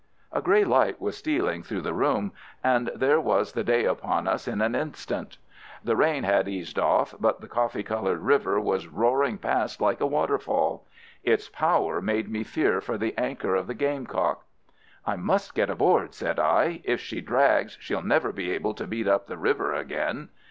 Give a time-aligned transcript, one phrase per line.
[0.31, 2.31] A grey light was stealing through the room,
[2.63, 5.37] and there was the day upon us in an instant.
[5.83, 10.07] The rain had eased off, but the coffee coloured river was roaring past like a
[10.07, 10.87] waterfall.
[11.23, 14.43] Its power made me fear for the anchor of the Gamecock.
[15.05, 16.81] "I must get aboard," said I.
[16.83, 20.29] "If she drags she'll never be able to beat up the river again."